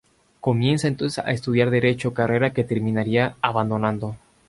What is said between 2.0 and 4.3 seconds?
carrera que terminaría abandonando.